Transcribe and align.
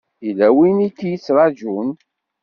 Yella 0.25 0.47
win 0.55 0.85
i 0.87 0.89
k-yettṛajun. 0.89 1.89